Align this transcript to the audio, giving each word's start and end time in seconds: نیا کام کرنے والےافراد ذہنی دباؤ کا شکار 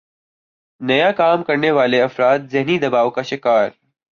نیا 0.81 1.11
کام 1.11 1.43
کرنے 1.43 1.71
والےافراد 1.71 2.39
ذہنی 2.51 2.77
دباؤ 2.79 3.09
کا 3.09 3.21
شکار 3.21 3.69